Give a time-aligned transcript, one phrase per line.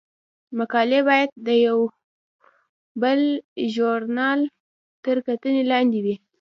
[0.57, 1.49] مقالې باید د
[3.01, 3.21] بل
[3.73, 4.39] ژورنال
[5.05, 6.15] تر کتنې لاندې نه وي.